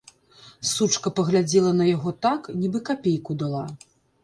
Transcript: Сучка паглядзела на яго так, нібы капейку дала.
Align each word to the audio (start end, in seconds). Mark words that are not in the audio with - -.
Сучка 0.69 1.11
паглядзела 1.19 1.75
на 1.81 1.85
яго 1.91 2.15
так, 2.25 2.51
нібы 2.65 2.85
капейку 2.91 3.31
дала. 3.45 3.65